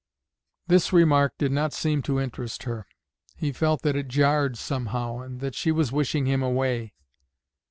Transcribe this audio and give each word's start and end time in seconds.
This 0.65 0.91
remark 0.91 1.33
did 1.37 1.51
not 1.51 1.73
seem 1.73 2.01
to 2.09 2.19
interest 2.19 2.63
her. 2.63 2.87
He 3.35 3.51
felt 3.51 3.83
that 3.83 3.95
it 3.95 4.07
jarred 4.07 4.57
somehow, 4.57 5.19
and 5.19 5.39
that 5.41 5.53
she 5.53 5.71
was 5.71 5.91
wishing 5.91 6.25
him 6.25 6.41
away. 6.41 6.93